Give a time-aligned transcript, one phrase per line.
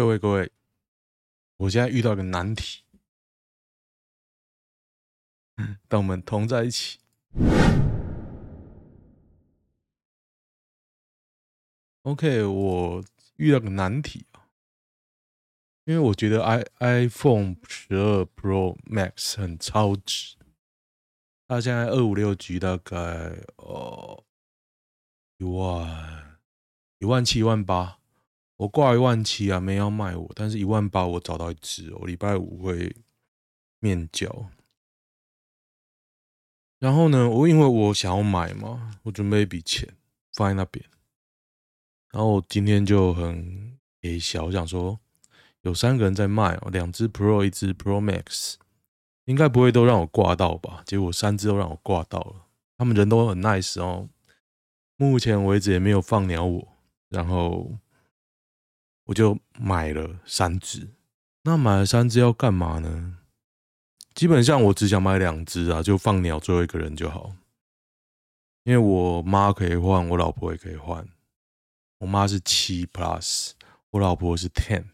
[0.00, 0.50] 各位各位，
[1.58, 2.84] 我现在遇到个难题，
[5.88, 7.00] 当我们同在一起。
[12.00, 13.04] OK，我
[13.36, 14.48] 遇到个难题啊，
[15.84, 20.38] 因为我觉得 i iPhone 十二 Pro Max 很超值，
[21.46, 22.96] 它现在二五六 G 大概
[23.56, 24.24] 哦
[25.36, 26.40] 一万
[27.00, 27.99] 一万七一万八。
[28.60, 32.94] 我挂一万七啊，没要卖我，但是一万八我找到一只，我礼拜五会
[33.78, 34.50] 面交。
[36.78, 39.88] 然后呢，我因为我想要买嘛，我准备一笔钱
[40.34, 40.84] 放在那边。
[42.10, 45.00] 然后我今天就很给小，我想说
[45.62, 48.56] 有三个人在卖哦，两只 Pro，一只 Pro Max，
[49.24, 50.82] 应该不会都让我挂到吧？
[50.84, 52.44] 结果三只都让我挂到了，
[52.76, 54.10] 他们人都很 nice 哦。
[54.96, 56.68] 目前为止也没有放鸟我，
[57.08, 57.78] 然后。
[59.10, 60.88] 我就买了三只，
[61.42, 63.18] 那买了三只要干嘛呢？
[64.14, 67.34] 基本上我只想买两只啊，就放鸟最后一个人就好。
[68.62, 71.08] 因为我妈可以换，我老婆也可以换。
[71.98, 73.50] 我妈是七 Plus，
[73.90, 74.84] 我老婆是 Ten，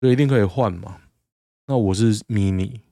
[0.00, 1.00] 所以一定可以换嘛。
[1.66, 2.82] 那我是 Mini，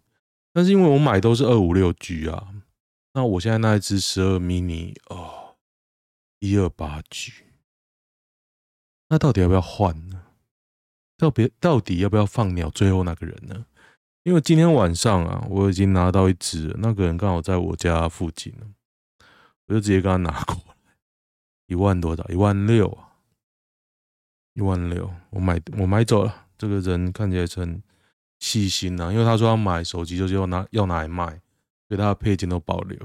[0.52, 2.52] 但是因为我买都是二五六 G 啊，
[3.12, 5.54] 那我现在那一只十二 Mini 哦，
[6.40, 7.32] 一二八 G，
[9.08, 10.21] 那到底要不要换呢？
[11.22, 13.64] 到别到底要不要放鸟最后那个人呢？
[14.24, 18.52] 因为今天晚上啊，我已经拿到一只，那个人刚好在我家附近，
[19.68, 20.74] 我就直接跟他拿过来，
[21.68, 22.26] 一万多的？
[22.28, 23.14] 一万六啊，
[24.54, 26.46] 一万六，我买我买走了。
[26.58, 27.80] 这个人看起来很
[28.40, 31.26] 细心呐，因为他说要买手机，就是要拿要拿来卖，
[31.86, 32.98] 所以他的配件都保留，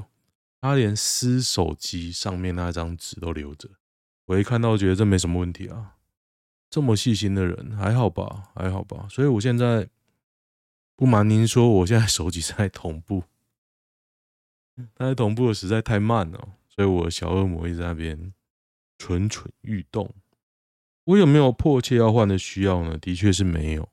[0.60, 3.70] 他连撕手机上面那张纸都留着。
[4.26, 5.97] 我一看到，觉得这没什么问题啊。
[6.78, 9.08] 这么细心的人，还好吧，还好吧。
[9.09, 9.89] 所以我现在
[10.95, 13.23] 不瞒您说，我现在手机在同步，
[14.93, 18.32] 但是同步的实在太慢了，所以我小恶魔一直在那边
[18.99, 20.14] 蠢蠢欲动。
[21.05, 22.95] 我有没有迫切要换的需要呢？
[22.99, 23.89] 的确是没有，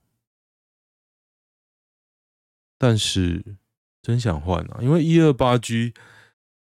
[2.76, 3.56] 但是
[4.02, 5.94] 真想换啊，因为一二八 G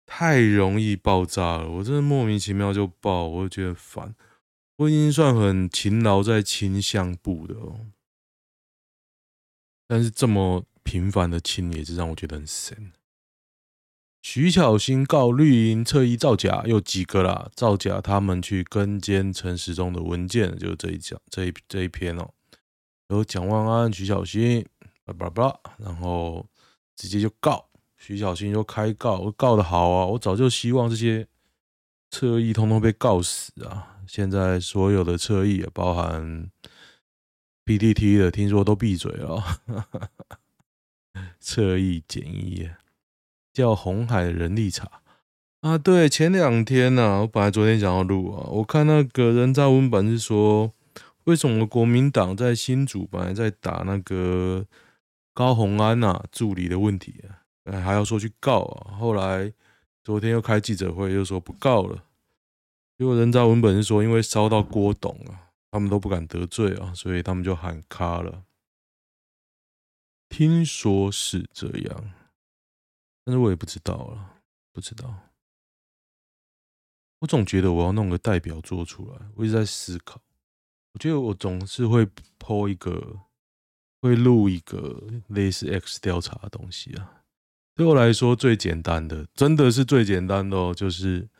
[0.04, 4.14] 太容易爆炸了，我真的莫名其妙就爆，我就觉得烦。
[4.80, 7.88] 我已经算很勤劳在清相簿的哦，
[9.86, 12.90] 但是这么频繁的清也是让我觉得很神。
[14.22, 17.50] 徐巧芯告绿营侧翼造假，有几个啦？
[17.54, 22.30] 造假他们去跟监陈时中的文件，就这一讲这一这一篇哦，
[23.08, 24.64] 有蒋万安、徐巧芯，
[25.04, 26.46] 叭叭叭，然后
[26.96, 30.06] 直接就告徐巧芯，就开告，我告得好啊！
[30.06, 31.28] 我早就希望这些
[32.10, 33.98] 侧翼通通被告死啊！
[34.12, 36.50] 现在所有的侧翼，包含
[37.64, 39.40] PTT 的，听说都闭嘴了。
[41.38, 42.68] 侧翼简易
[43.52, 45.00] 叫红海人力茶
[45.60, 50.72] 啊，对，前两天呢、我本来昨天想要录啊，我看那个人渣文本是说，
[51.22, 54.66] 为什么国民党在新竹本来在打那个
[55.32, 57.22] 高虹安呐、助理的问题
[57.64, 59.52] 啊，还要说去告啊，后来
[60.02, 62.02] 昨天又开记者会，又说不告了。
[63.00, 68.44] 结果人渣文本是说，因为烧到郭董啊，他们都不敢得罪啊，所以他们就喊卡了。
[70.28, 72.12] 听说是这样，
[73.24, 75.30] 但是我也不知道了，不知道。
[77.20, 80.20] 我总觉得我要弄个代表作出来，我一直在思考。
[80.92, 82.06] 我觉得我总是会
[82.38, 83.20] po 一个，
[84.02, 87.22] 会录一个类似 X 调查的东西啊。
[87.74, 91.30] 对我来说最简单的，真的是最简单的哦，就是。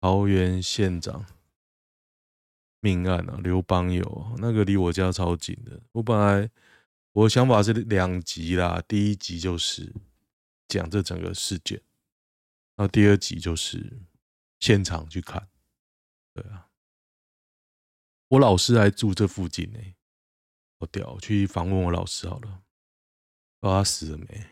[0.00, 1.26] 桃园县长
[2.80, 5.80] 命案啊，刘邦友那个离我家超近的。
[5.92, 6.48] 我本来
[7.12, 9.92] 我想法是两集啦，第一集就是
[10.68, 11.82] 讲这整个事件，
[12.76, 14.00] 那第二集就是
[14.60, 15.48] 现场去看。
[16.32, 16.68] 对啊，
[18.28, 19.80] 我老师还住这附近呢，
[20.78, 21.18] 好屌！
[21.18, 22.62] 去访问我老师好了，
[23.58, 24.46] 不知道他死了没？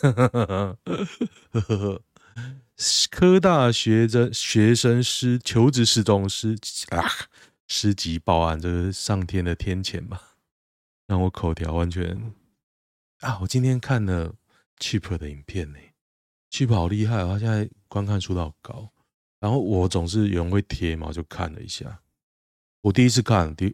[0.00, 2.02] 呵呵呵呵呵呵。
[3.10, 6.56] 科大学生学生失求职失踪失
[6.90, 7.04] 啊
[7.68, 10.36] 失级报案，这是上天的天谴吧？
[11.06, 12.34] 让我口条完全
[13.20, 13.38] 啊！
[13.40, 14.34] 我今天看了
[14.78, 15.78] Cheap 的影片呢
[16.50, 18.90] ，Cheap 好厉害哦，他现在观看数都好高。
[19.38, 22.00] 然后我总是有人会贴嘛，就看了一下。
[22.80, 23.66] 我第一次看，第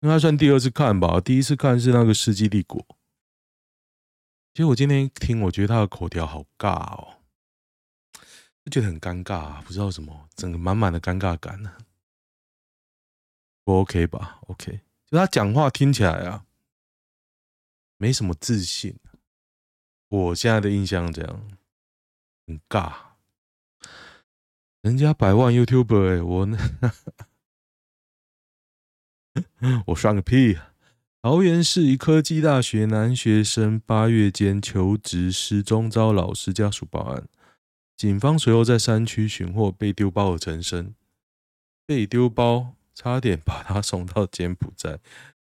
[0.00, 1.20] 应该算第二次看吧。
[1.20, 2.80] 第一次看是那个《世纪帝国》，
[4.54, 7.19] 其实我今天听，我觉得他的口条好尬哦。
[8.64, 11.78] 就觉得很尴尬，不知道什么，整个满满的尴尬感呢，
[13.64, 16.44] 不 OK 吧？OK，就他讲话听起来啊，
[17.96, 18.96] 没什么自信。
[20.08, 21.48] 我现在的印象这样，
[22.46, 22.92] 很尬。
[24.82, 26.58] 人家百万 YouTuber 哎、欸，我呢，
[29.88, 30.58] 我算个屁！
[31.22, 37.28] 桃园市一科技大学男学生八月间求职失踪，遭老师家属报案。
[38.00, 40.94] 警方随后在山区寻获被丢包的陈生，
[41.84, 45.00] 被丢包差点把他送到柬埔寨，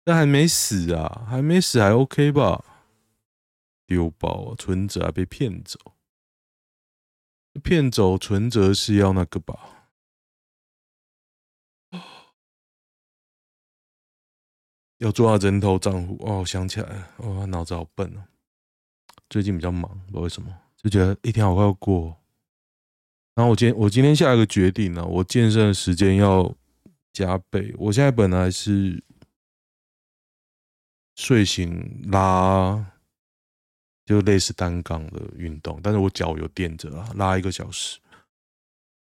[0.03, 2.65] 但还没死啊，还没死还 OK 吧？
[3.85, 5.77] 丢包存折还被骗走，
[7.61, 9.91] 骗走存折是要那个吧？
[14.97, 18.23] 要做下人头账户哦，想起来了，哦，脑子好笨哦。
[19.29, 22.18] 最近比较忙，不知道为什么，就觉得一天好快要过。
[23.39, 26.53] 然后我今天我今天下一个决定呢，我健身的时间要
[27.13, 27.73] 加倍。
[27.77, 29.01] 我现在本来是
[31.15, 32.85] 睡醒拉，
[34.05, 37.97] 就类似单杠的运动，但是我脚有垫着啊，拉一个小时。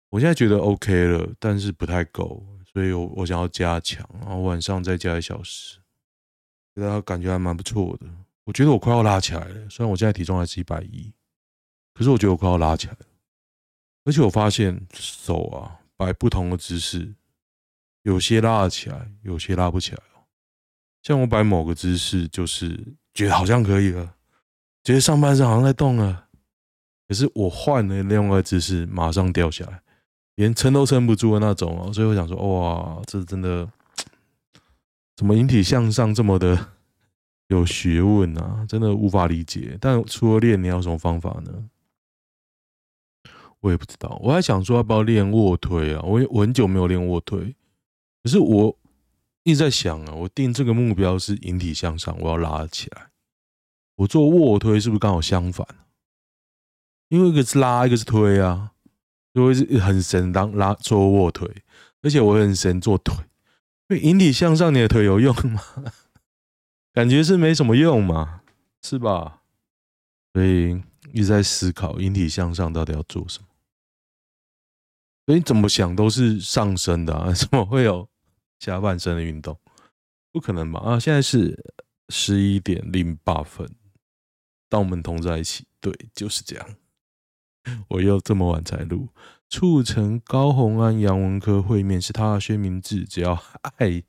[0.08, 5.78] 我现在觉得 OK 了，但是不太够，所以我我想要加强，然后晚上再加一小时，
[6.74, 8.06] 觉得感觉还蛮不错的。
[8.42, 11.14] 我觉得我快要拉起来了，虽然我现在体重还是一百一，
[11.94, 13.06] 可是我觉得我快要拉起来了。
[14.04, 17.14] 而且我发现手啊摆不同的姿势，
[18.02, 20.24] 有些拉得起来，有些拉不起来哦。
[21.02, 24.14] 像我摆某个姿势，就是觉得好像可以了，
[24.82, 26.26] 觉得上半身好像在动了。
[27.06, 29.80] 可是我换了另外一个姿势，马上掉下来，
[30.36, 31.92] 连撑都撑不住的那种哦。
[31.92, 33.70] 所以我想说，哇，这真的
[35.16, 36.72] 怎么引体向上这么的
[37.48, 38.66] 有学问啊？
[38.66, 39.76] 真的无法理解。
[39.80, 41.52] 但除了练，你要有什么方法呢？
[43.64, 46.02] 我也不知道，我还想说要不要练卧推啊？
[46.02, 47.56] 我我很久没有练卧推，
[48.22, 48.78] 可是我
[49.42, 53.08] 一直在想啊，我定这个目标是引体向上，我要拉起来。
[53.96, 55.66] 我做卧推是不是刚好相反？
[57.08, 58.72] 因为一个是拉，一个是推啊，
[59.32, 61.48] 就会是很神当拉做卧推，
[62.02, 63.16] 而且我很神做腿。
[63.88, 65.62] 因为引体向上，你的腿有用吗？
[66.92, 68.42] 感觉是没什么用嘛，
[68.82, 69.40] 是吧？
[70.34, 70.82] 所以
[71.14, 73.46] 一直在思考引体向上到底要做什么。
[75.26, 78.08] 所以你怎么想都是上身的啊， 怎么会有
[78.58, 79.58] 下半身的运动？
[80.32, 80.80] 不可能吧？
[80.80, 81.76] 啊，现在是
[82.08, 83.68] 十一点零八分，
[84.68, 86.76] 当我们同在一起，对，就是这样。
[87.88, 89.08] 我又这么晚才录，
[89.48, 93.42] 促成高虹安杨文科会面是他的宣明志，只要
[93.78, 94.02] 爱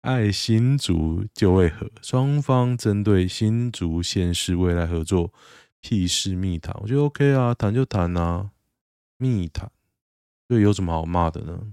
[0.00, 5.32] 爱新竹就会和，双方针对新竹县市未来合作
[5.80, 8.50] 屁事密谈，我觉得 OK 啊，谈就谈啊。
[9.16, 9.70] 密谈，
[10.48, 11.72] 所以有什么好骂的呢？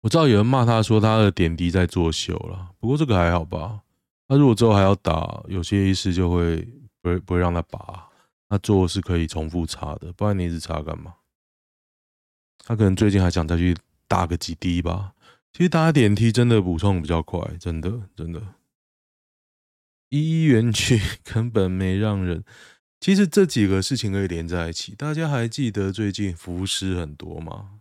[0.00, 3.82] 我知道有人骂他说他的点滴在作秀了，不过这个还好吧。
[4.28, 6.56] 他如果之后还要打，有些医师就会
[7.00, 8.08] 不会不会让他拔，
[8.48, 11.14] 他做是可以重复插的，不然你一直插干嘛？
[12.58, 15.14] 他可能最近还想再去打个几滴吧。
[15.52, 18.42] 其实打点滴真的补充比较快，真的真的。
[20.10, 22.44] 一一园区 根本没让人。
[23.06, 24.92] 其实这几个事情可以连在一起。
[24.96, 27.78] 大家还记得最近浮尸很多吗？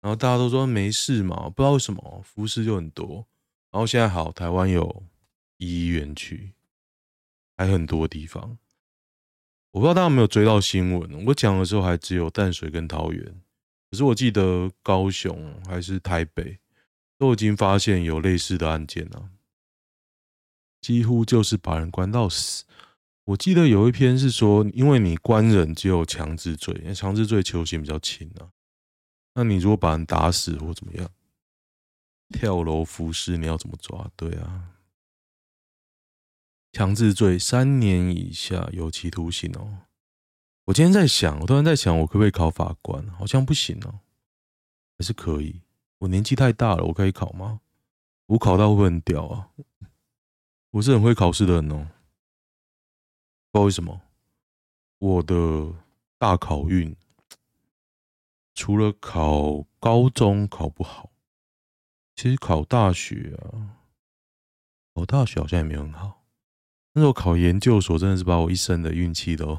[0.00, 3.26] 然后大家都说没事嘛，不知道为什么浮尸就很多。
[3.70, 5.02] 然后现在好，台湾有
[5.58, 6.54] 一一园区，
[7.58, 8.56] 还很多地方。
[9.72, 11.26] 我不知道大家有没有追到新闻。
[11.26, 13.42] 我讲的时候还只有淡水跟桃园，
[13.90, 16.58] 可是我记得高雄还是台北
[17.18, 19.28] 都已经发现有类似的案件了，
[20.80, 22.64] 几乎就是把人关到死。
[23.30, 28.50] 我记得有一篇是说，因为你关人只有强制罪，因为强制罪求刑比较轻啊。
[29.34, 31.08] 那你如果把人打死或怎么样，
[32.30, 34.10] 跳楼服尸，你要怎么抓？
[34.16, 34.72] 对啊，
[36.72, 39.78] 强制罪三年以下有期徒刑哦。
[40.64, 43.06] 我今天在想，我突然在想，我可不可以考法官？
[43.10, 44.00] 好像不行哦，
[44.98, 45.60] 还是可以？
[45.98, 47.60] 我年纪太大了，我可以考吗？
[48.26, 49.50] 我考到会不会很屌啊？
[50.72, 51.86] 我是很会考试的人哦。
[53.52, 54.00] 不知道为什么，
[54.98, 55.74] 我的
[56.18, 56.94] 大考运
[58.54, 61.10] 除了考高中考不好，
[62.14, 63.80] 其实考大学啊，
[64.94, 66.22] 考大学好像也没有很好。
[66.92, 69.58] 但是我考研究所真的是把我一生的运气都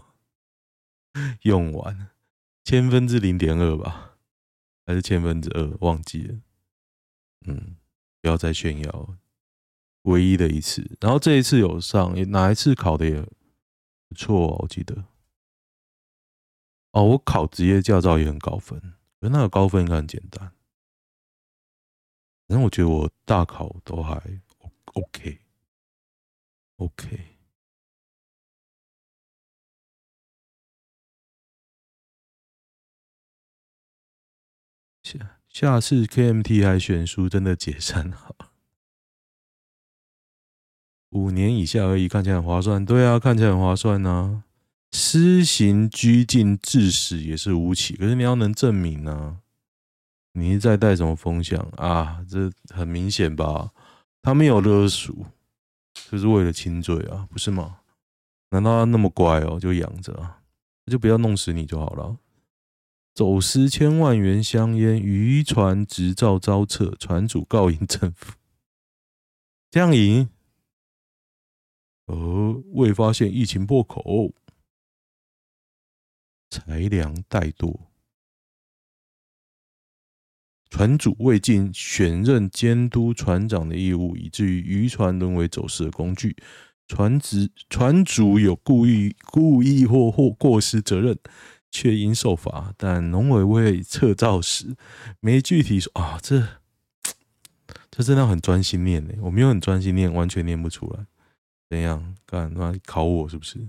[1.44, 2.10] 用完，
[2.64, 4.18] 千分之零点二吧，
[4.86, 6.40] 还是千分之二，忘记了。
[7.46, 7.76] 嗯，
[8.22, 9.18] 不要再炫耀，
[10.04, 10.98] 唯一的一次。
[11.02, 13.28] 然后这一次有上，哪一次考的也。
[14.12, 15.06] 不错哦，我记得。
[16.92, 18.78] 哦，我考职业驾照也很高分，
[19.22, 20.52] 可是那个高分应该很简单。
[22.50, 24.22] 反正我觉得我大考都还
[24.94, 25.40] OK，OK。
[35.04, 38.51] 下下次 KMT 还选书，真的解散好。
[41.12, 42.84] 五年以下而已，看起来很划算。
[42.84, 44.44] 对啊，看起来很划算啊。
[44.92, 49.38] 施行拘禁致死也是无期，可是你要能证明呢、啊？
[50.34, 52.26] 你是在带什么风向啊？
[52.30, 53.72] 这很明显吧？
[54.22, 55.26] 他没有勒赎，
[56.10, 57.78] 就是为了轻罪啊，不是吗？
[58.50, 60.40] 难道他那么乖哦，就养着啊？
[60.86, 62.18] 就不要弄死你就好了。
[63.14, 68.34] 走私千万元香烟，渔船执照遭撤，船主告赢政府，
[69.70, 70.30] 这样赢？
[72.12, 74.34] 而，未发现疫情破口，
[76.50, 77.80] 裁量怠惰。
[80.70, 86.36] 船主未尽选任监督船长的义务，以至于渔船沦为走私的工具。
[86.88, 91.18] 船只船主有故意故意或或过失责任，
[91.70, 92.74] 却应受罚。
[92.78, 94.76] 但农委会撤照时
[95.20, 96.46] 没具体说啊，这
[97.90, 99.14] 这真的很专心念呢。
[99.22, 101.06] 我没有很专心念，完全念不出来。
[101.72, 102.18] 怎样？
[102.26, 103.66] 干嘛考我是不是？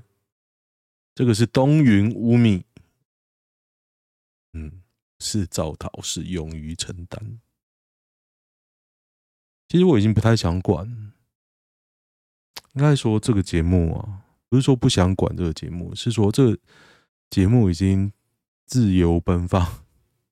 [1.14, 2.64] 这个是东云乌米，
[4.54, 4.82] 嗯。
[5.20, 7.38] 是造逃，是勇于承担。
[9.68, 10.84] 其实我已经不太想管，
[12.72, 16.58] 应该说这个节目啊，不是说不想管这个节目，是说这个
[17.30, 18.12] 节目已经
[18.66, 19.84] 自由奔放，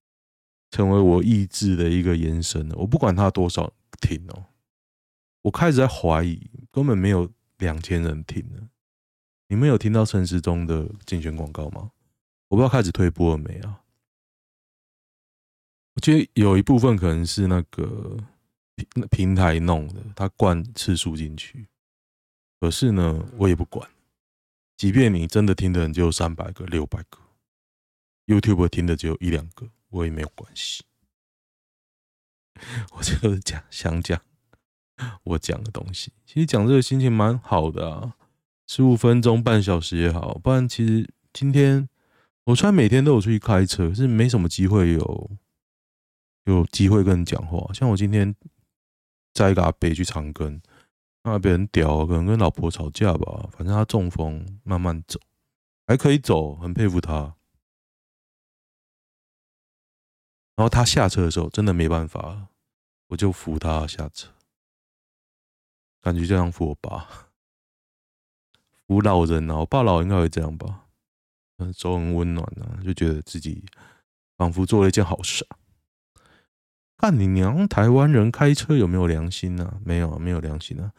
[0.72, 2.74] 成为我意志的一个延伸了。
[2.78, 4.46] 我不管他多少听哦，
[5.42, 8.68] 我开始在怀疑，根本没有两千人听了。
[9.46, 11.92] 你们有听到陈时中的竞选广告吗？
[12.48, 13.84] 我不知道开始推播了没啊？
[15.94, 18.16] 我觉得有一部分可能是那个
[18.74, 21.68] 平平台弄的，他灌次数进去。
[22.60, 23.88] 可是呢，我也不管。
[24.76, 27.18] 即便你真的听的人只有三百个、六百个
[28.26, 30.84] ，YouTube 听的只有一两个，我也没有关系。
[32.92, 34.20] 我就是讲想讲
[35.24, 36.12] 我讲的东西。
[36.24, 38.14] 其实讲这个心情蛮好的啊，
[38.66, 40.38] 十五分钟、半小时也好。
[40.38, 41.88] 不然其实今天
[42.44, 45.30] 我虽然每天都有出去开车，是没什么机会有。
[46.44, 48.34] 有机会跟人讲话，像我今天
[49.34, 50.58] 载一个阿伯去长庚，
[51.22, 55.20] 那别人屌，可能跟老婆吵架吧，反正他中风，慢慢走，
[55.86, 57.36] 还可以走，很佩服他。
[60.56, 62.48] 然后他下车的时候，真的没办法，
[63.08, 64.32] 我就扶他下车，
[66.00, 67.06] 感觉就像扶我爸，
[68.86, 70.86] 扶老人啊，我爸老应该会这样吧，
[71.58, 73.64] 嗯，手很温暖啊，就觉得自己
[74.36, 75.46] 仿佛做了一件好事。
[76.96, 77.66] 干你娘！
[77.66, 79.80] 台湾人开车有没有良心呢、啊？
[79.82, 80.92] 没有，没有良心啊！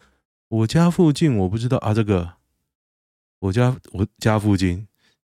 [0.47, 2.37] 我家附近我不知道啊，这个
[3.37, 4.87] 我家我家附近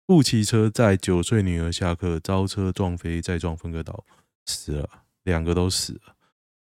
[0.04, 4.04] 不骑车载九岁女儿下课，遭车撞飞，再撞分隔岛，
[4.46, 6.15] 死了，两个都死了。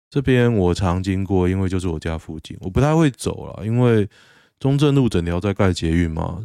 [0.09, 4.09] 这边我常经过，因为就是我家附近，我不太会走了，因为
[4.59, 6.41] 中正路整条在盖捷运嘛，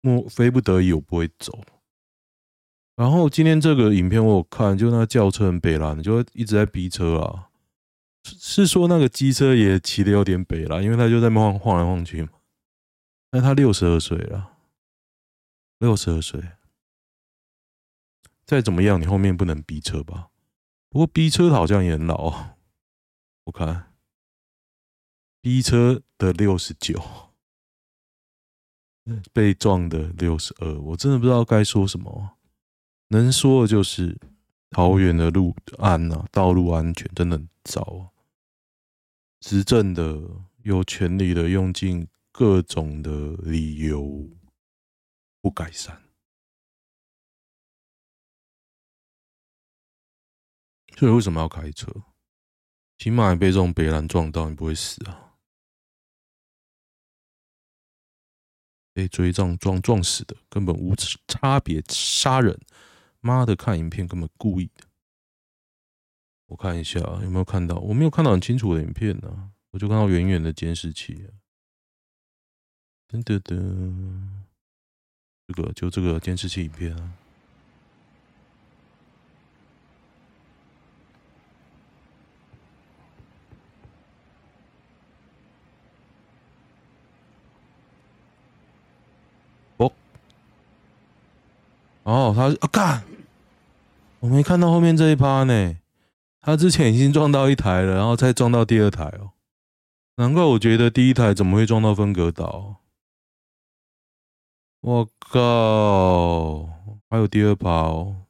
[0.00, 1.62] 莫非不得已我不会走。
[2.96, 7.48] 然后今天这个影片我有看，就那个轿车很北啦，你，就一直在逼车啊。
[8.24, 12.28] 是说那个机车也骑得有点北啦，因为他就在那晃晃来晃去嘛。
[13.30, 14.52] 但他六十二岁了，
[15.78, 16.40] 六十二岁，
[18.44, 20.28] 再怎么样你后面不能逼车吧？
[20.88, 22.54] 不过逼车好像也很老啊。
[23.44, 23.92] 我看
[25.40, 27.02] B 车的六十九，
[29.32, 32.38] 被撞的六十二，我真的不知道该说什么。
[33.08, 34.16] 能说的就是
[34.70, 38.14] 桃园的路安啊，道路安全真的很糟啊！
[39.40, 40.22] 执政的
[40.62, 44.30] 有权利的用尽各种的理由
[45.40, 46.00] 不改善，
[50.96, 51.92] 所以为什么要开车？
[53.02, 55.34] 起码你被这种北兰撞到，你不会死啊！
[58.92, 60.94] 被追撞撞撞死的，根本无
[61.26, 62.56] 差别杀人。
[63.18, 64.84] 妈的，看影片根本故意的。
[66.46, 71.28] 我看一下有没有看到，我没有看到很清楚的影片呢、啊，我就看到远远的监视器。
[73.08, 74.44] 噔噔噔，
[75.48, 77.18] 这个就这个监视器影片啊。
[92.12, 93.04] 哦，他啊干！
[94.20, 95.78] 我没看到后面这一趴呢，
[96.42, 99.32] 他之前已经撞到一台了，然后再撞到第二台哦。
[100.16, 102.82] 难怪我觉得第一台怎么会撞到分隔岛？
[104.82, 106.68] 我靠！
[107.08, 108.26] 还有第二趴哦，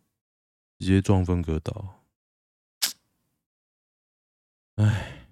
[0.78, 2.04] 直接撞分隔岛。
[4.76, 5.26] 唉，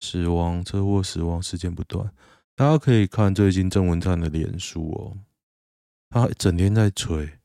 [0.00, 2.12] 死亡车祸，死亡事件不断。
[2.54, 5.16] 大家可以看最近郑文灿的脸书哦，
[6.10, 7.37] 他整天在吹，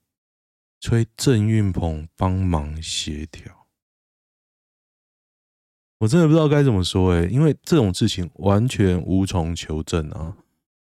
[0.83, 3.69] 催郑运鹏帮忙协调。
[5.99, 10.35] 我真的不知道该怎么说诶，因为这种事情完全无从求证啊。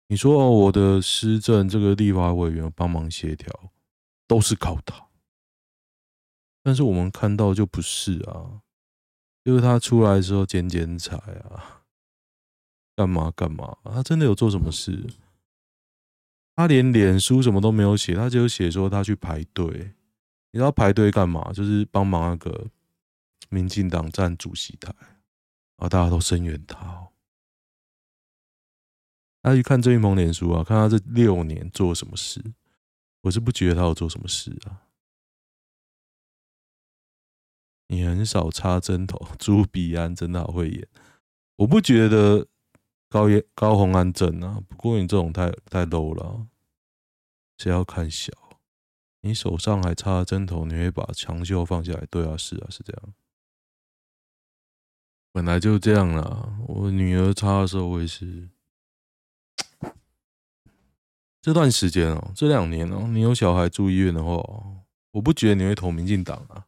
[0.09, 3.51] 你说哦，我的施政这个立法委员帮忙协调，
[4.27, 5.07] 都是靠他，
[6.61, 8.61] 但是我们看到就不是啊，
[9.43, 11.81] 就是他出来的时候剪剪彩啊，
[12.95, 13.75] 干嘛干嘛？
[13.85, 15.09] 他真的有做什么事？
[16.59, 19.93] 他连脸书什么都没有写，他只有写说他去排队。
[20.51, 21.53] 你知道排队干嘛？
[21.53, 22.67] 就是帮忙那个
[23.47, 24.93] 民进党站主席台，
[25.77, 27.07] 啊大家都声援他哦。
[29.41, 32.43] 他去看郑运鹏脸书啊，看他这六年做什么事，
[33.21, 34.83] 我是不觉得他有做什么事啊。
[37.87, 40.85] 你很少插针头，朱比安真的好会演，
[41.55, 42.45] 我不觉得
[43.07, 44.61] 高高虹安正啊。
[44.67, 46.47] 不过你这种太太 low 了，
[47.59, 48.31] 谁要看小？
[49.19, 52.05] 你手上还插针头，你会把长袖放下来？
[52.09, 53.13] 对啊，是啊，是这样。
[55.33, 56.57] 本来就这样啦。
[56.69, 58.47] 我女儿插的时候，我也是。
[61.41, 64.31] 这段时间哦，这两年哦，你有小孩住医院的话，
[65.11, 66.67] 我不觉得你会投民进党啊，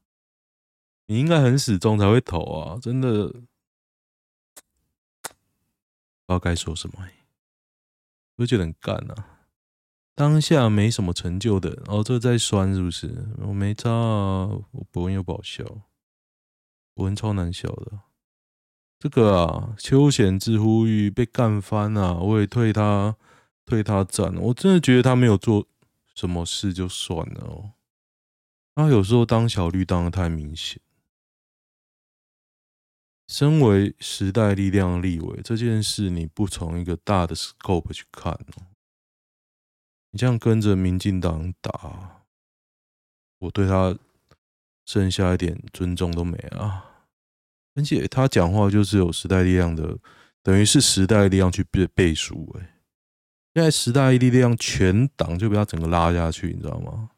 [1.06, 3.46] 你应该很死忠才会投啊，真的不知
[6.28, 7.08] 道该说什么，
[8.36, 9.31] 我觉得很干啊。
[10.22, 13.26] 当下没什么成就的，哦，这在酸是不是？
[13.40, 15.64] 我没差啊，我博文又不好笑，
[16.94, 18.02] 博文超难笑的。
[19.00, 23.18] 这个啊，邱显智呼吁被干翻啊，我也退他。
[23.66, 25.66] 对他赞，我真的觉得他没有做
[26.14, 27.72] 什么事就算了哦。
[28.76, 30.80] 他有时候当小绿当得太明显。
[33.28, 38.68] 身为时代力量的立委，这件事你不从一个大的 scope 去看哦，
[40.12, 42.24] 你这样跟着民进党打，
[43.40, 43.98] 我对他
[44.86, 46.86] 剩下一点尊重都没啊。
[47.74, 49.98] 而且他讲话就是有时代力量的，
[50.44, 52.78] 等于是时代力量去背背书哎。
[53.54, 57.12] 现在时代力量全党就被他整个拉下去，你知道吗？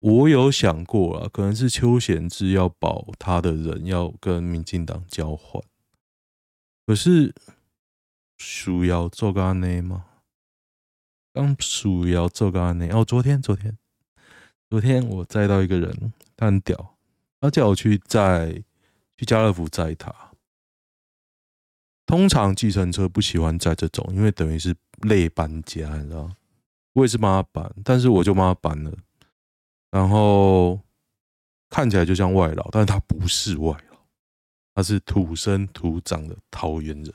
[0.00, 5.62] 我有想过啊，可能是邱显志要保他的人要跟民进党交换，
[6.86, 7.34] 可是
[8.38, 10.06] 需要做个安内吗？
[11.32, 13.04] 刚需要做个安内哦。
[13.04, 13.76] 昨天，昨天，
[14.68, 16.96] 昨天我载到一个人，他很屌，
[17.40, 18.62] 他叫我去载
[19.16, 20.14] 去家乐福载他。
[22.06, 26.28] 通常计程车不喜欢载这种，因为等于是累搬家，你知道？
[26.94, 28.92] 我也是帮他搬，但是我就帮他搬了。
[29.92, 30.80] 然后
[31.68, 33.98] 看起来就像外劳，但是他不是外劳，
[34.74, 37.14] 他是土生土长的桃园人。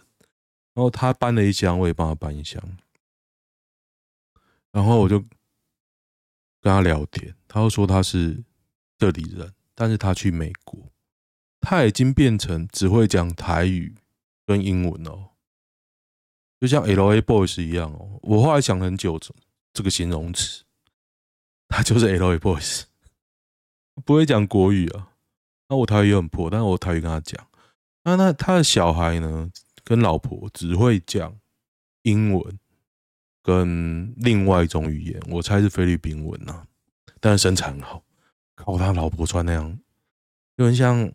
[0.73, 2.62] 然后他搬了一箱，我也帮他搬一箱。
[4.75, 8.43] 然后我就跟他聊天，他又说他是
[8.97, 10.91] 这里人，但是他去美国，
[11.61, 13.95] 他已经变成只会讲台语。
[14.47, 15.31] 跟英文哦，
[16.59, 18.19] 就像 LA Boys 一样哦。
[18.21, 19.19] 我后来想很久，
[19.73, 20.63] 这个形容词，
[21.67, 22.83] 他就是 LA Boys，
[24.05, 25.13] 不会讲国语啊。
[25.67, 27.47] 那我台语很破，但是我台语跟他讲。
[28.03, 29.51] 那那他的小孩呢，
[29.83, 31.35] 跟老婆只会讲
[32.03, 32.59] 英文
[33.45, 36.65] 跟另外一种语言，我猜是菲律宾文呐。
[37.19, 38.03] 但是身材很好，
[38.55, 39.79] 靠他老婆穿那样，
[40.58, 41.12] 就很像。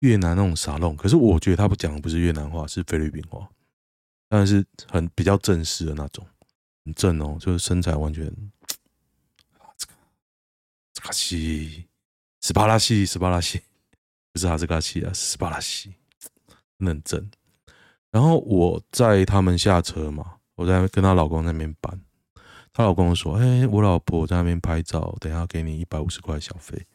[0.00, 3.48] 越南那种沙龙，可是我觉得他不讲的不是越南话，是菲律宾话，
[4.28, 6.24] 但是很比较正式的那种，
[6.84, 8.24] 很正哦，就是身材完全，
[9.78, 9.94] 这个
[10.92, 11.86] 这个西
[12.42, 13.62] 斯巴拉西斯巴拉西，
[14.34, 15.94] 不是哈兹卡西啊，斯巴拉西，
[16.78, 17.30] 很正。
[18.10, 22.00] 然后我在他们下车嘛，我在跟她老公那边搬，
[22.72, 26.86] 她老公说：“哎，我老婆在那边拍照，等下给你一百五十块小费。”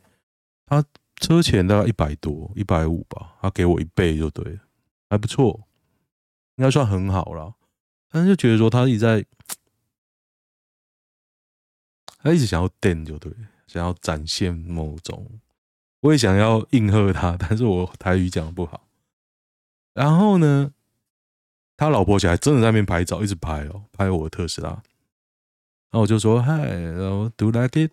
[0.68, 0.84] 他。
[1.18, 4.60] 车钱大概一百多，一百五吧，他给我一倍就对了，
[5.08, 5.68] 还不错，
[6.56, 7.54] 应该算很好了。
[8.10, 9.24] 但是就觉得说他一直在，
[12.18, 13.32] 他一直想要电就对，
[13.68, 15.40] 想要展现某种，
[16.00, 18.88] 我也想要应和他，但是我台语讲的不好。
[19.94, 20.74] 然后呢，
[21.82, 24.70] 他老婆起来真的在那边拍照，一直拍哦，拍我的特斯拉。
[24.70, 27.92] 然后我就说嗨，然后 Do you like it?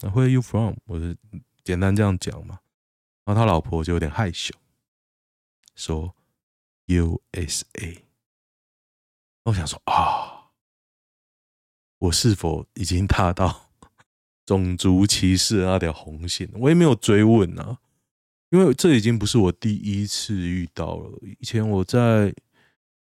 [0.00, 0.74] Where are you from？
[0.86, 1.16] 我是
[1.62, 2.58] 简单这样讲嘛。
[3.24, 4.52] 然后他老婆就有点害羞，
[5.76, 6.16] 说
[6.88, 7.98] USA。
[9.44, 10.50] 我想说啊，
[11.98, 13.70] 我是否已经踏到
[14.46, 16.50] 种族歧视那条红线？
[16.54, 17.78] 我也没有追问啊，
[18.50, 21.16] 因为这已经不是我第一次遇到了。
[21.22, 22.34] 以前我在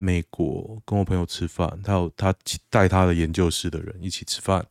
[0.05, 2.31] 美国跟我朋友吃饭，他有他
[2.69, 4.67] 带他的研究室的人一起吃饭，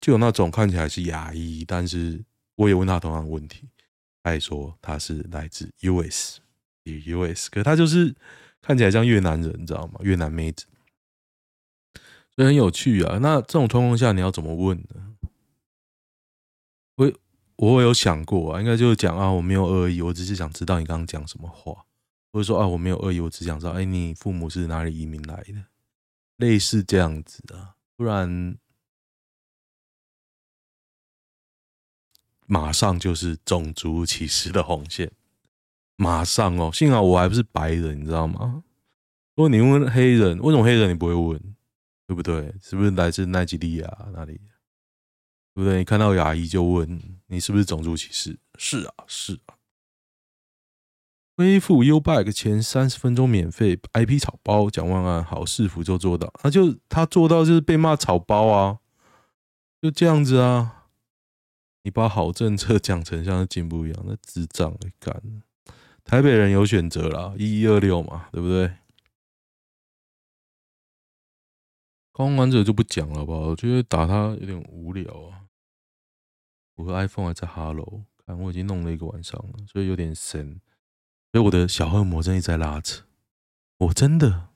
[0.00, 3.68] 就有那种看起来是亚裔，但是我也问他同样的问题，
[4.22, 8.16] 他也说他是来自 US，US，可他就是。
[8.62, 9.98] 看起来像越南人，你知道吗？
[10.02, 10.66] 越南妹子，
[12.36, 13.16] 所以很有趣啊。
[13.16, 15.16] 那这种状况下，你要怎么问呢？
[16.96, 17.10] 我
[17.56, 21.86] 我有想过啊，应该就是讲啊，我没有恶意，我只是想知道你刚刚讲什么话，
[22.32, 25.64] 或者说啊，我没有恶意，我只想知道，哎，你父母是哪里移民来的？
[26.36, 28.56] 类似这样子啊，不然
[32.46, 35.12] 马上就是种族歧视的红线。
[35.96, 38.64] 马上哦，幸好我还不是白人，你知道吗？
[39.34, 41.38] 如果你问黑人，为什么黑人你不会问？
[42.06, 42.52] 对不对？
[42.62, 44.40] 是不是来自奈及利亚哪里？
[45.54, 45.78] 对不对？
[45.78, 48.38] 你看到牙医就问你是不是种族歧视？
[48.56, 49.54] 是啊，是啊。
[51.40, 58.78] 恢复 YouBike 前三十分钟免费 IP 草包，蒋万安好，市府就做到，那就他做到就是被骂草包啊，
[59.80, 60.88] 就这样子啊。
[61.82, 65.42] 你把好政策讲成像是进步一样，那智障的干。
[66.04, 68.74] 台北人有选择啦，一一二六嘛，对不对？
[72.12, 75.48] 刚玩者就不讲了吧，我觉得打他有点无聊啊。
[76.74, 80.60] 我和 iPhone 还在 Hello，看我已经弄了一个晚上了，所以有点神。
[81.32, 83.04] 所以我的小恶魔正一直在拉扯，
[83.78, 84.48] 我真的，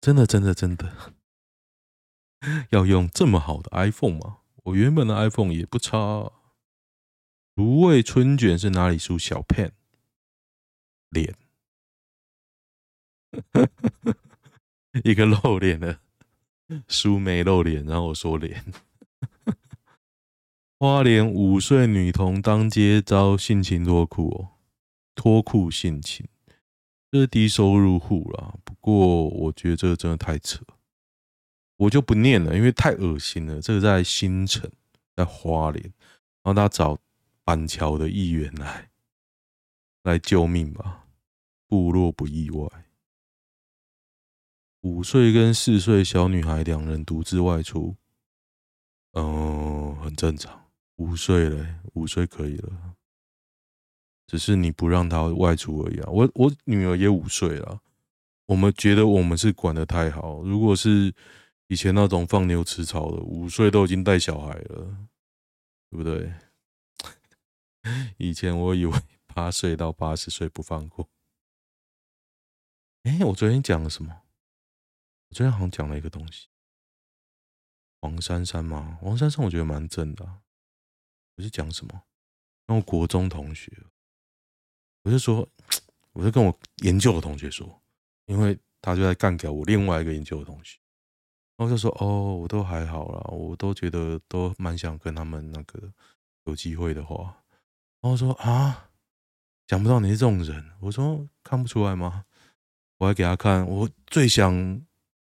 [0.00, 1.14] 真的，真的，真的
[2.70, 4.38] 要用这么好的 iPhone 吗？
[4.64, 6.32] 我原本的 iPhone 也不差。
[7.54, 9.70] 芦苇春卷是哪里出小 pen？
[11.08, 11.34] 脸，
[15.02, 16.00] 一个露脸的
[16.86, 18.62] 书没露脸，然后我说脸。
[20.78, 24.55] 花莲五岁女童当街遭性侵多苦哦，
[25.16, 26.24] 脱裤性侵，
[27.10, 28.54] 这是低收入户啦。
[28.62, 30.64] 不过我觉得这个真的太扯，
[31.78, 33.60] 我就不念了，因为太恶心了。
[33.60, 34.70] 这个在新城，
[35.16, 35.82] 在花莲，
[36.44, 36.96] 然后他找
[37.42, 38.90] 板桥的议员来。
[40.02, 41.08] 来救命吧！
[41.66, 42.68] 部落不意外。
[44.82, 47.96] 五岁跟四岁小女孩两人独自外出，
[49.14, 50.70] 嗯，很正常。
[50.94, 52.94] 五岁嘞，五岁可以了，
[54.26, 56.08] 只是你不让她外出而已啊。
[56.10, 57.80] 我我女儿也五岁了，
[58.46, 60.42] 我们觉得我们是管得太好。
[60.42, 61.14] 如果是
[61.68, 65.08] 以前那种放牛吃草的，五岁都已经带小孩了，
[65.90, 66.32] 对不对？
[68.18, 68.92] 以前我以为。
[69.36, 71.10] 八岁到八十岁不放过。
[73.02, 74.22] 哎，我昨天讲了什么？
[75.28, 76.48] 我昨天好像讲了一个东西。
[78.00, 78.96] 黄珊珊吗？
[79.02, 80.40] 黄珊珊我觉得蛮正的啊。
[81.36, 82.04] 我是讲什么？
[82.66, 83.70] 那我国中同学，
[85.06, 85.48] 我就说，
[86.14, 87.80] 我就跟我研究的同学说，
[88.24, 90.76] 因为他就在干掉我另外一个研究的同学，
[91.56, 95.80] 然后就说，哦，我都还好啦，我都觉得都蛮想跟他们那个
[96.46, 97.44] 有机会的话，
[98.00, 98.90] 然后说啊。
[99.68, 102.24] 想不到你是这种人，我说看不出来吗？
[102.98, 104.80] 我还给他看，我最想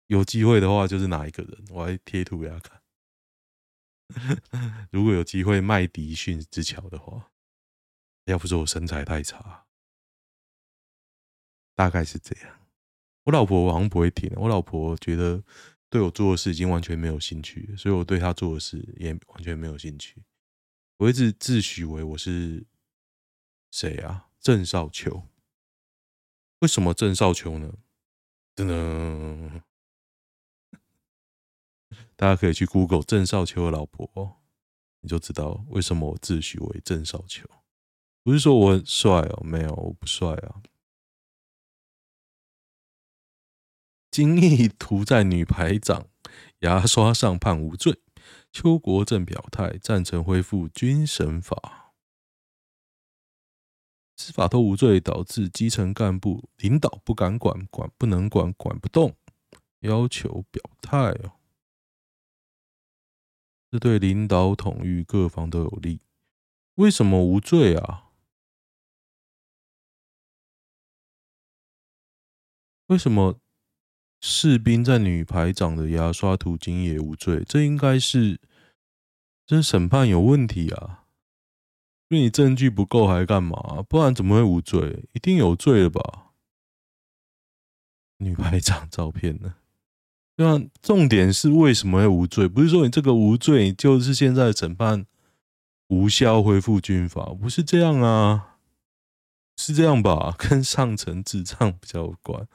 [0.08, 2.82] 有机会的话就是哪一个人，我还贴图给他看。
[4.92, 7.32] 如果有机会麦迪逊之桥的话，
[8.26, 9.65] 要不是我身材太差，
[11.76, 12.60] 大概是这样。
[13.26, 15.44] 我老婆好像不会听，我老婆觉得
[15.90, 20.24] 对我做的事已经完全没有兴趣，所以我对她做的事也完全没有兴趣。
[20.98, 22.66] 我一直自诩为我是。
[23.72, 24.30] 谁啊？
[24.40, 25.24] 郑少秋？
[26.60, 27.74] 为什么郑少秋呢？
[28.56, 29.64] 真的，
[32.16, 34.38] 大家可以去 Google 郑少秋的老婆，
[35.02, 37.46] 你就知道为什么我自诩为郑少秋。
[38.24, 40.64] 不是说我很帅哦，没有，我不帅啊。
[44.16, 46.08] 精液涂在女排长
[46.60, 48.02] 牙刷上判无罪，
[48.50, 51.94] 邱国正表态赞成恢复军审法。
[54.16, 59.18] 司法都无罪，导致基层干部领导不敢管，管不能管，管不动，
[59.80, 61.34] 要求表态哦。
[63.70, 66.00] 这对领导统御各方都有利。
[66.76, 68.12] 为什么无罪啊？
[72.86, 73.42] 为什么
[74.28, 77.44] 士兵在女排长的牙刷途经也无罪？
[77.48, 78.40] 这应该是
[79.46, 81.04] 这审判有问题啊。
[82.10, 83.84] 因为你证据不够还干嘛？
[83.88, 85.06] 不然怎么会无罪？
[85.14, 86.32] 一定有罪了吧？
[88.18, 89.58] 女排长照片呢？
[90.36, 92.48] 对啊，重点是为什么会无罪？
[92.48, 95.06] 不是说你这个无罪就是现在的审判
[95.90, 98.58] 无效恢复军法，不是这样啊？
[99.58, 100.34] 是这样吧？
[100.36, 102.48] 跟上层智障比较有关。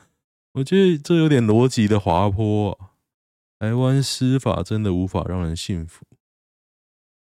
[0.53, 2.91] 我觉得这有点逻辑的滑坡。
[3.59, 6.07] 台湾司法真的无法让人信服。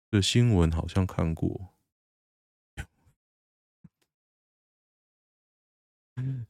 [0.09, 1.73] 这新闻好像看过。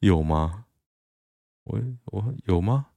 [0.00, 0.66] 有吗？
[1.64, 2.90] 我我有吗？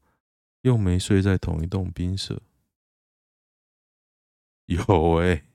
[0.62, 2.42] 又没睡在同一栋宾舍。
[4.66, 5.46] 有哎、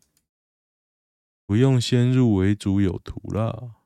[1.44, 3.76] 不用先入为主有图啦。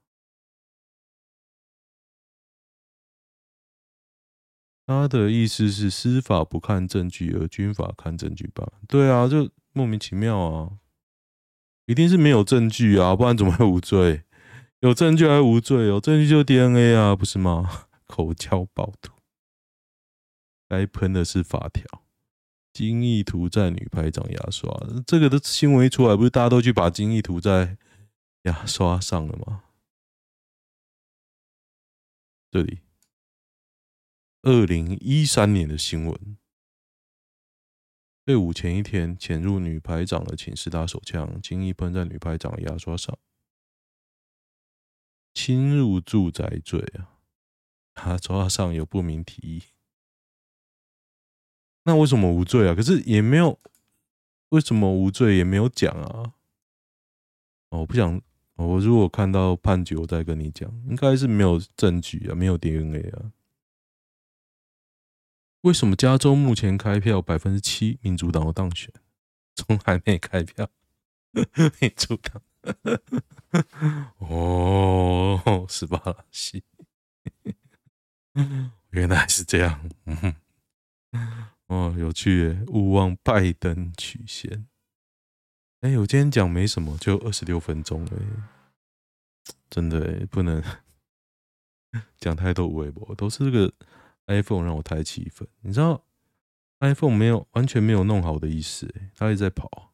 [4.87, 8.73] 他的意思是司法不看证据，而军法看证据吧。
[8.87, 10.79] 对啊，就莫名其妙啊！
[11.87, 14.23] 一定是没有证据啊，不然怎么会无罪？
[14.81, 15.87] 有证据还无罪？
[15.87, 17.89] 有证据就 DNA 啊，不是吗？
[18.07, 19.13] 口交暴徒，
[20.69, 21.85] 该喷的是法条。
[22.73, 24.71] 精液涂在女排长牙刷，
[25.07, 27.77] 这个的新闻一出来，不是大家都去把精液涂在
[28.43, 29.65] 牙刷上了吗？
[32.53, 32.86] 这里。
[34.49, 36.39] 二零一三年的新闻：
[38.25, 43.19] 退伍前一天潜入女排长的寝室打手枪，精液喷在女排长的牙刷上，
[45.35, 47.19] 侵入住宅罪啊！
[47.97, 49.63] 牙刷上有不明体液，
[51.83, 52.75] 那为什么无罪啊？
[52.77, 53.59] 可是也没有，
[54.51, 56.35] 为什么无罪也没有讲啊？
[57.71, 58.23] 哦，我不想，
[58.55, 63.33] 我如果看到判决，我再跟你讲，应该是没有证据啊，没有 DNA 啊。
[65.63, 68.93] 为什么加州目前开票百分之七民主党的当选，
[69.55, 70.71] 从还没开票，
[71.81, 72.41] 民主党
[74.19, 76.63] 哦，十八了，西，
[78.91, 80.35] 原来是这样，嗯
[81.67, 84.69] 哦，有趣耶，勿忘拜登曲线。
[85.81, 88.17] 哎，我今天讲没什么，就二十六分钟哎，
[89.69, 90.63] 真的不能
[92.21, 93.73] 讲太多微博，都是这个。
[94.27, 96.05] iPhone 让我太气愤，你知道
[96.81, 99.71] ，iPhone 没有完全没有弄好的意思，哎，他一直在跑，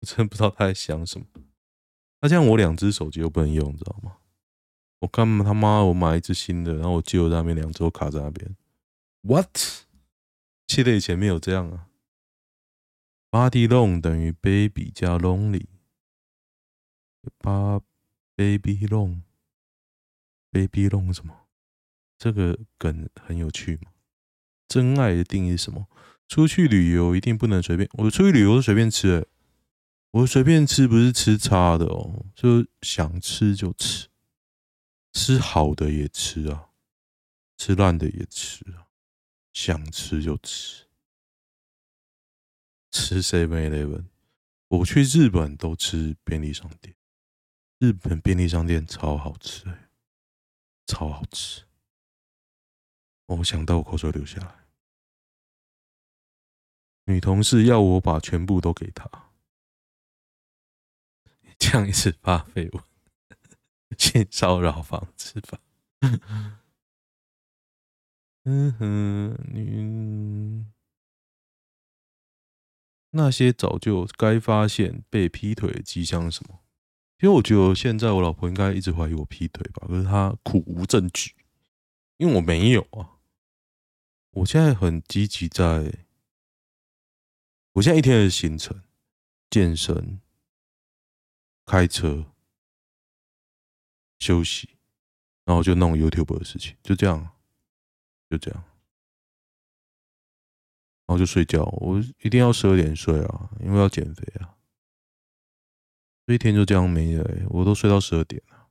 [0.00, 1.26] 我真不知道他在想什么。
[2.20, 4.16] 他这样我两只手机又不能用，你知道吗？
[5.00, 8.56] 我干嘛他妈我买一只新的，然后我旧在那边两周卡在那边。
[9.22, 9.56] What？
[10.66, 11.88] 记得以前没有这样啊。
[13.30, 15.66] Body long 等于 baby 加 lonely。
[17.38, 17.80] 八
[18.34, 21.37] baby long，baby long 什么？
[22.18, 23.92] 这个梗很有趣嘛？
[24.66, 25.86] 真爱的定义是什么？
[26.26, 27.88] 出去旅游一定不能随便。
[27.94, 29.26] 我出去旅游是随便吃，欸，
[30.10, 34.08] 我随便吃不是吃差的哦，就想吃就吃，
[35.14, 36.68] 吃好的也吃啊，
[37.56, 38.88] 吃烂的也吃啊，
[39.54, 40.84] 想吃就吃。
[42.90, 44.04] 吃 Seven Eleven，
[44.68, 46.94] 我去日本都吃便利商店，
[47.78, 49.88] 日本便利商店超好吃，欸，
[50.86, 51.62] 超好吃。
[53.28, 54.66] 我想到我口水流下来。
[57.04, 59.08] 女同事要我把全部都给她，
[61.58, 62.84] 这样一次发绯闻，
[63.98, 65.58] 性骚扰防治法。
[68.44, 70.64] 嗯哼，女
[73.10, 76.60] 那些早就该发现被劈腿的迹象什么？
[77.20, 81.34] 因为我觉得现在我老婆应该一直怀疑我劈腿吧，可是她苦无证据，
[82.18, 83.17] 因为我没有啊。
[84.38, 85.92] 我现在很积极，在
[87.72, 88.80] 我现在一天的行程：
[89.50, 90.20] 健身、
[91.66, 92.24] 开车、
[94.20, 94.76] 休息，
[95.44, 97.30] 然后就弄 YouTube 的事情，就这样，
[98.30, 98.62] 就这样，
[101.06, 101.64] 然后就睡觉。
[101.64, 104.54] 我一定要十二点睡啊，因为要减肥啊。
[106.26, 108.68] 这一天就这样没了，我都睡到十二点了。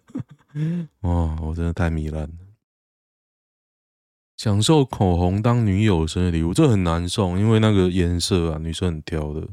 [1.02, 2.34] 哇，我真的太糜烂了！
[4.36, 9.48] 享受口红当女友生日礼物，这很难送，因为那个颜色啊，女生很挑的。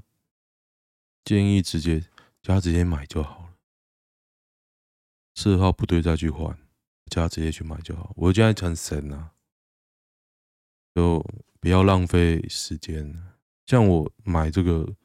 [1.23, 1.99] 建议直接
[2.41, 3.49] 叫她直接买就好了，
[5.35, 6.57] 色号不对再去换，
[7.11, 8.11] 叫她直接去买就好。
[8.15, 9.31] 我现在很神啊，
[10.95, 11.23] 就
[11.59, 13.13] 不要浪费时间。
[13.65, 14.95] 像我买这个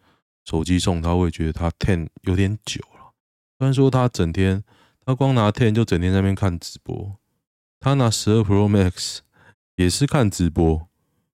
[0.44, 3.12] 手机送她，会觉得它 ten 有点久了。
[3.58, 4.64] 虽然说她整天。
[5.04, 7.18] 他光拿 Ten 就整天在那边看直播，
[7.80, 9.18] 他拿十二 Pro Max
[9.74, 10.88] 也是看直播，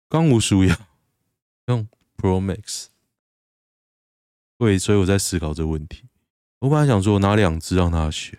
[0.09, 0.89] 刚无输呀，
[1.67, 2.89] 用 Pro Max
[4.59, 6.09] 对，所以我在思考这个问题。
[6.61, 8.39] 我本来想说，我拿两只让他选，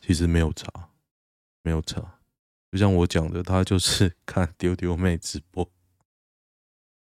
[0.00, 0.90] 其实没有差，
[1.62, 2.20] 没有差。
[2.74, 5.70] 就像我讲的，他就是 看丢丢妹直播，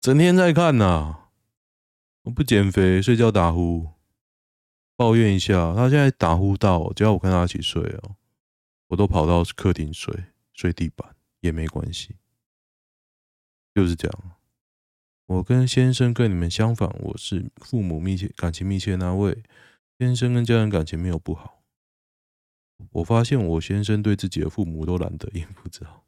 [0.01, 1.31] 整天在看呐、
[2.23, 3.89] 不减肥，睡觉打呼，
[4.95, 8.15] 抱怨一下，他现在打呼到，只要我跟他一起睡哦，
[8.87, 10.27] 我都跑到客厅睡。
[10.55, 12.15] 睡地板也没关系，
[13.75, 14.37] 就是这样。
[15.27, 19.43] 我跟先生跟你们相反，我是父母密切、感情密切那位。
[19.99, 21.65] 先生跟家人感情没有不好。
[22.93, 26.05] 我发现我先生对自己的父母都懒得应付，知道？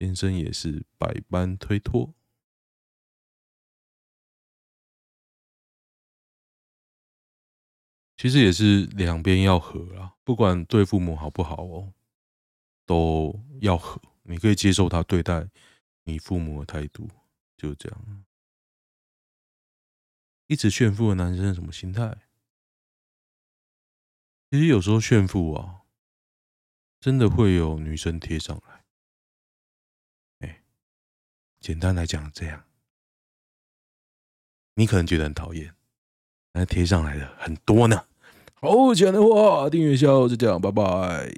[0.00, 2.14] 先生也是百般推脱，
[8.16, 11.92] 其实也是两边要和啊，不管对父母好不好哦。
[12.86, 15.46] 都要和，你可以接受他对待
[16.04, 17.06] 你父母的态度，
[17.54, 18.24] 就这样。
[20.46, 22.27] 一直炫富的男生什么心态？
[24.50, 25.82] 其实有时候炫富啊，
[27.00, 28.84] 真的会有女生贴上来。
[30.40, 30.62] 哎，
[31.60, 32.64] 简单来讲这样，
[34.74, 35.74] 你可能觉得很讨厌，
[36.52, 38.06] 但贴上来的很多呢。
[38.54, 41.30] 好，亲爱的话，订阅下，就这样，拜拜。